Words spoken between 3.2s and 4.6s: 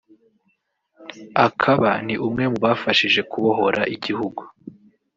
kubohora igihugu